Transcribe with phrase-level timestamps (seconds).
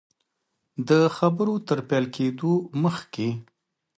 [0.89, 2.53] د خبرو تر پیل کېدلو
[2.83, 3.29] مخکي.